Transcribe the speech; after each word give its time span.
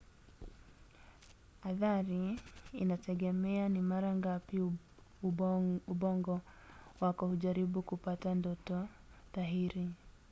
athari 1.61 2.39
inategemea 2.83 3.63
ni 3.69 3.81
mara 3.81 4.15
ngapi 4.15 4.61
ubongo 5.89 6.41
wako 7.01 7.27
hujaribu 7.27 7.81
kupata 7.81 8.35
ndoto 8.35 8.87
dhahiri 9.33 9.89